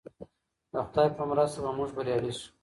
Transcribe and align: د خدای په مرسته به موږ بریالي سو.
د 0.73 0.75
خدای 0.87 1.07
په 1.17 1.23
مرسته 1.29 1.57
به 1.63 1.71
موږ 1.77 1.89
بریالي 1.97 2.31
سو. 2.39 2.47